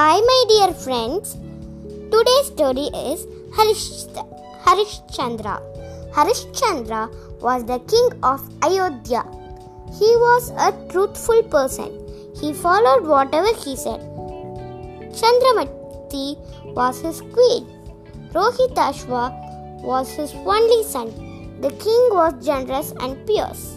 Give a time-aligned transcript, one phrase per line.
[0.00, 1.32] Hi, my dear friends.
[2.12, 3.82] Today's story is Harish,
[4.66, 5.56] Harishchandra.
[6.14, 7.00] Harishchandra
[7.42, 9.22] was the king of Ayodhya.
[9.98, 11.90] He was a truthful person.
[12.40, 14.00] He followed whatever he said.
[15.18, 16.28] Chandramati
[16.78, 17.66] was his queen.
[18.32, 21.10] Rohitashva was his only son.
[21.60, 23.76] The king was generous and pious.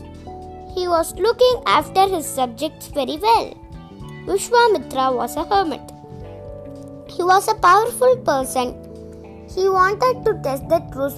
[0.73, 3.53] He was looking after his subjects very well.
[4.25, 5.92] Vishwamitra was a hermit.
[7.15, 8.69] He was a powerful person.
[9.53, 11.17] He wanted to test the truth,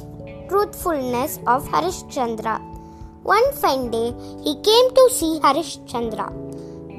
[0.49, 2.55] truthfulness of Harishchandra.
[3.23, 4.13] One fine day,
[4.44, 6.27] he came to see Harishchandra.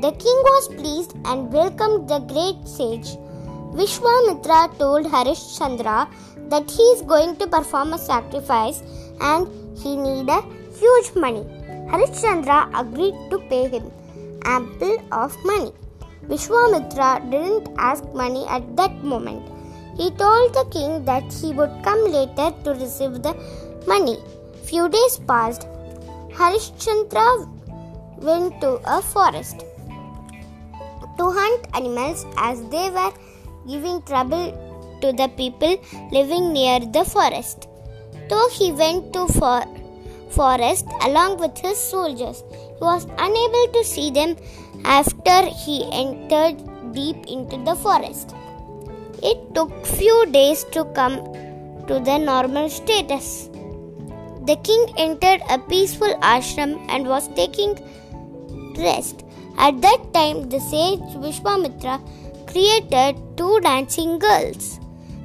[0.01, 3.16] The king was pleased and welcomed the great sage.
[3.78, 6.09] Vishwamitra told Harishchandra
[6.48, 8.82] that he is going to perform a sacrifice
[9.20, 9.46] and
[9.78, 10.42] he needed
[10.80, 11.45] huge money.
[11.90, 13.93] Harishchandra agreed to pay him
[14.45, 15.73] ample of money.
[16.29, 19.43] Vishwamitra didn't ask money at that moment.
[19.96, 23.35] He told the king that he would come later to receive the
[23.87, 24.18] money.
[24.65, 25.66] Few days passed.
[26.33, 27.49] Harishchandra
[28.18, 29.65] went to a forest
[31.18, 33.13] to hunt animals as they were
[33.66, 34.46] giving trouble
[35.01, 35.77] to the people
[36.11, 37.68] living near the forest.
[38.29, 39.65] So he went to for
[40.30, 42.43] forest along with his soldiers,
[42.79, 44.37] he was unable to see them
[44.85, 46.57] after he entered
[46.93, 48.35] deep into the forest.
[49.23, 51.16] It took few days to come
[51.88, 53.49] to the normal status.
[54.46, 57.79] The king entered a peaceful ashram and was taking
[58.77, 59.24] rest.
[59.59, 62.01] At that time, the sage Vishwamitra
[62.46, 64.78] created two dancing girls.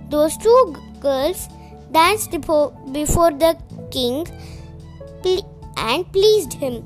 [0.09, 1.47] Those two girls
[1.91, 3.57] danced before the
[3.91, 4.25] king
[5.77, 6.83] and pleased him.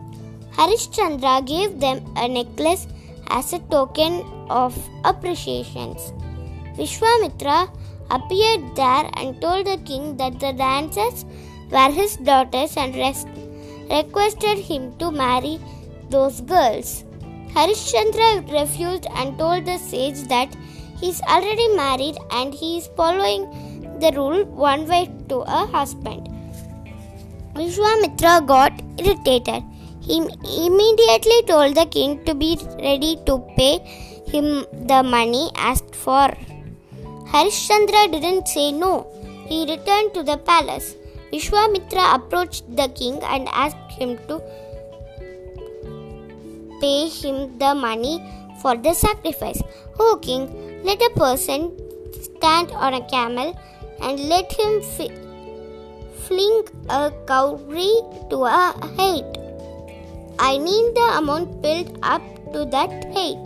[0.57, 2.87] Harishchandra gave them a necklace
[3.27, 5.95] as a token of appreciation.
[6.77, 7.69] Vishwamitra
[8.09, 11.25] appeared there and told the king that the dancers
[11.71, 13.27] were his daughters and rest,
[13.89, 15.59] requested him to marry
[16.09, 17.03] those girls.
[17.53, 20.55] Harishchandra refused and told the sage that
[20.99, 23.45] he is already married and he is following
[23.99, 26.29] the rule one way to a husband.
[27.55, 29.63] Vishwamitra got irritated.
[30.07, 30.17] He
[30.67, 33.79] immediately told the king to be ready to pay
[34.27, 36.27] him the money asked for.
[37.31, 39.07] Harishchandra didn't say no.
[39.47, 40.95] He returned to the palace.
[41.31, 44.41] Vishwamitra approached the king and asked him to
[46.81, 48.15] pay him the money
[48.61, 49.61] for the sacrifice.
[49.99, 50.43] O king,
[50.83, 51.71] let a person
[52.21, 53.57] stand on a camel
[54.01, 55.17] and let him fi-
[56.25, 59.44] fling a cowrie to a height.
[60.37, 62.21] I need the amount built up
[62.53, 63.45] to that height.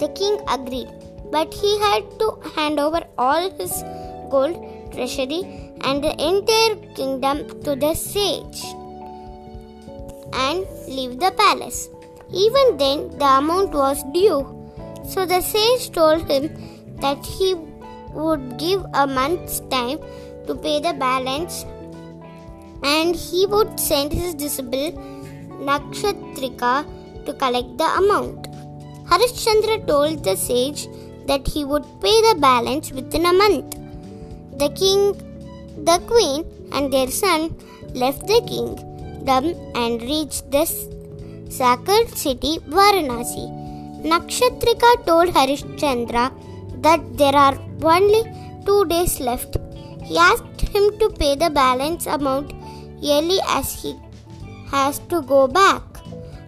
[0.00, 0.88] The king agreed,
[1.30, 3.82] but he had to hand over all his
[4.30, 4.56] gold
[4.92, 5.42] treasury
[5.82, 8.64] and the entire kingdom to the sage
[10.32, 11.88] and leave the palace.
[12.32, 14.40] Even then, the amount was due.
[15.04, 16.50] So the sage told him
[17.00, 17.54] that he
[18.12, 19.98] would give a month's time
[20.46, 21.64] to pay the balance
[22.82, 24.92] and he would send his disciple
[25.60, 26.86] Nakshatrika
[27.24, 28.48] to collect the amount.
[29.10, 30.88] Harishchandra told the sage
[31.26, 33.76] that he would pay the balance within a month.
[34.58, 35.12] The king,
[35.84, 37.54] the queen, and their son
[37.94, 40.64] left the kingdom and reached the
[41.48, 43.46] sacred city Varanasi.
[44.02, 46.32] Nakshatrika told Harishchandra
[46.82, 48.22] that there are only
[48.64, 49.56] two days left.
[50.02, 52.52] He asked him to pay the balance amount
[53.00, 53.94] yearly as he
[54.70, 55.82] has to go back.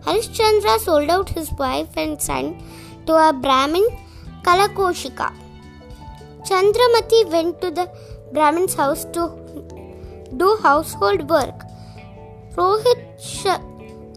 [0.05, 2.63] Harishchandra sold out his wife and son
[3.07, 3.87] to a Brahmin
[4.43, 5.33] Kalakoshika.
[6.49, 7.91] Chandramati went to the
[8.33, 9.23] Brahmin's house to
[10.37, 11.65] do household work.
[12.55, 13.09] Rohit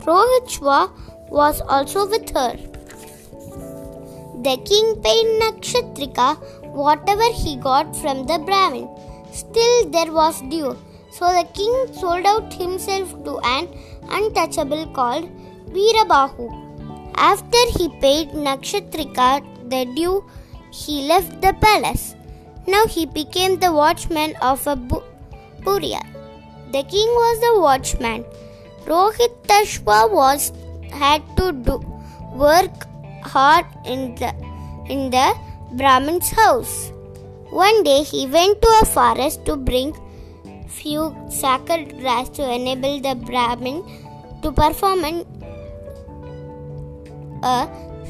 [0.06, 0.92] Rohitshwa
[1.30, 2.54] was also with her.
[4.44, 6.30] The king paid Nakshatrika
[6.74, 8.88] whatever he got from the Brahmin.
[9.32, 10.76] Still, there was due.
[11.12, 13.68] So the king sold out himself to an
[14.12, 15.30] untouchable called
[15.76, 16.46] Veerabahu.
[17.16, 19.30] After he paid Nakshatrika
[19.70, 20.24] the due,
[20.72, 22.16] he left the palace.
[22.68, 25.04] Now he became the watchman of a bu-.
[25.64, 28.26] The king was the watchman.
[28.86, 30.52] Rohitashva was
[30.92, 31.78] had to do
[32.34, 32.88] work
[33.24, 34.34] hard in the
[34.90, 35.28] in the
[35.74, 36.92] Brahmin's house.
[37.50, 39.94] One day he went to a forest to bring
[40.68, 43.84] few sacred grass to enable the Brahmin
[44.42, 45.26] to perform an,
[47.44, 47.70] a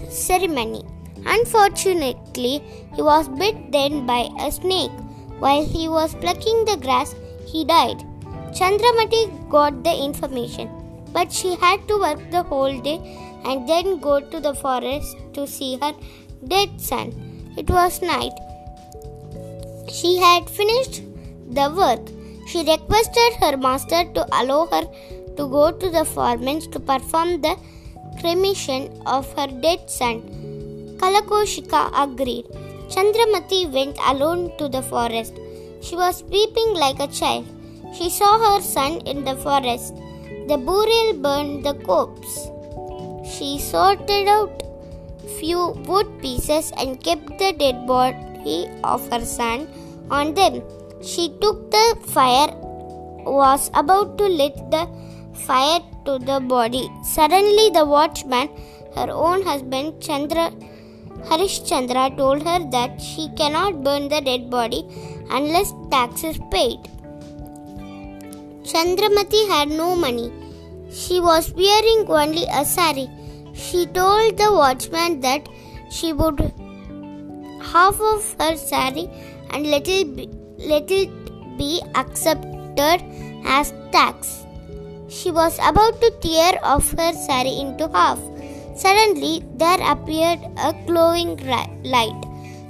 [0.09, 0.83] ceremony.
[1.25, 2.61] Unfortunately,
[2.95, 4.91] he was bit then by a snake.
[5.39, 8.03] While he was plucking the grass, he died.
[8.53, 10.69] Chandramati got the information,
[11.13, 12.99] but she had to work the whole day
[13.45, 15.93] and then go to the forest to see her
[16.47, 17.13] dead son.
[17.57, 18.33] It was night.
[19.89, 21.01] She had finished
[21.49, 22.01] the work.
[22.47, 24.83] She requested her master to allow her
[25.37, 27.55] to go to the foreman to perform the
[28.19, 30.21] cremation of her dead son.
[30.99, 32.45] Kalakoshika agreed.
[32.93, 35.33] Chandramati went alone to the forest.
[35.81, 37.45] She was weeping like a child.
[37.93, 39.95] She saw her son in the forest.
[40.47, 42.49] The burial burned the corpse.
[43.33, 44.61] She sorted out
[45.39, 49.67] few wood pieces and kept the dead body of her son
[50.09, 50.61] on them.
[51.01, 52.53] She took the fire,
[53.25, 54.87] was about to lit the
[55.33, 56.89] fire to the body.
[57.03, 58.49] Suddenly, the watchman,
[58.95, 60.51] her own husband Chandra
[61.23, 64.85] Harishchandra, told her that she cannot burn the dead body
[65.29, 66.79] unless tax is paid.
[68.63, 70.31] Chandramati had no money.
[70.91, 73.09] She was wearing only a sari.
[73.53, 75.47] She told the watchman that
[75.89, 76.39] she would
[77.71, 79.09] half of her sari
[79.51, 81.09] and let it be, let it
[81.57, 83.03] be accepted
[83.45, 84.45] as tax.
[85.15, 88.19] She was about to tear off her sari into half.
[88.81, 91.35] Suddenly, there appeared a glowing
[91.83, 92.21] light.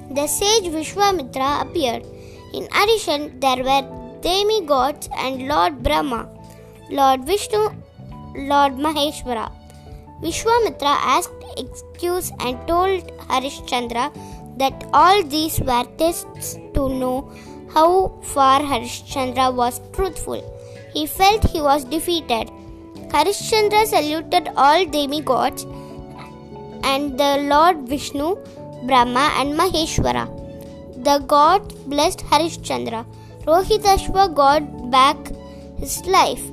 [0.09, 2.03] The sage Vishwamitra appeared.
[2.53, 3.83] In addition, there were
[4.21, 6.27] demigods and Lord Brahma,
[6.89, 7.61] Lord Vishnu,
[8.51, 9.51] Lord Maheshwara.
[10.23, 14.11] Vishwamitra asked excuse and told Harishchandra
[14.57, 17.31] that all these were tests to know
[17.75, 20.41] how far Harishchandra was truthful.
[20.93, 22.49] He felt he was defeated.
[23.13, 25.65] Harishchandra saluted all demigods
[26.83, 28.37] and the Lord Vishnu,
[28.83, 30.25] Brahma, and Maheshwara.
[31.03, 33.05] The gods blessed Harishchandra.
[33.45, 35.17] Rohitashva got back
[35.77, 36.43] his life.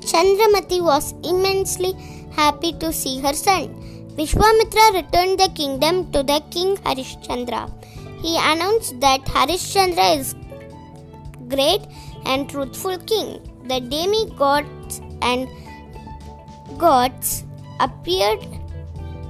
[0.00, 1.94] Chandramati was immensely
[2.32, 3.68] happy to see her son.
[4.16, 7.70] Vishwamitra returned the kingdom to the king Harishchandra.
[8.22, 10.34] He announced that Harishchandra is
[11.48, 11.82] great
[12.24, 13.40] and truthful king.
[13.68, 15.48] The demigods and
[16.78, 17.44] gods
[17.80, 18.46] appeared,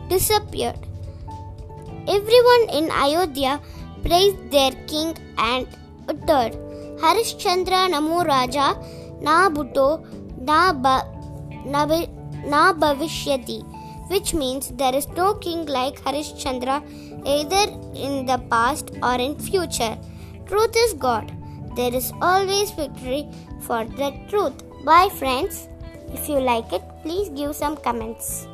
[0.08, 0.78] disappeared.
[2.06, 3.60] Everyone in Ayodhya
[4.02, 5.66] praised their king and
[6.08, 6.52] uttered,
[7.00, 8.76] Harishchandra Namo Raja
[9.20, 10.04] Na Bhuto
[10.40, 11.86] Na, na,
[12.46, 13.64] na Bhavishyati,
[14.10, 16.82] which means there is no king like Harishchandra
[17.26, 19.96] either in the past or in future.
[20.46, 21.33] Truth is God.
[21.76, 23.28] There is always victory
[23.60, 24.54] for the truth.
[24.84, 25.68] Bye, friends.
[26.12, 28.46] If you like it, please give some comments.